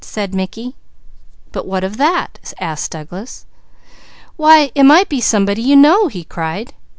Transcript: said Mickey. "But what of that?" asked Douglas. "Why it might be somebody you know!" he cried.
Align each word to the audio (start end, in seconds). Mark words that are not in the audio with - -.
said 0.03 0.33
Mickey. 0.33 0.73
"But 1.51 1.67
what 1.67 1.83
of 1.83 1.97
that?" 1.97 2.53
asked 2.59 2.89
Douglas. 2.93 3.45
"Why 4.35 4.71
it 4.73 4.81
might 4.81 5.09
be 5.09 5.21
somebody 5.21 5.61
you 5.61 5.75
know!" 5.75 6.07
he 6.07 6.23
cried. 6.23 6.73